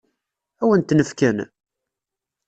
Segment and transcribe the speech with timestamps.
[0.61, 1.37] Ad wen-tent-fken?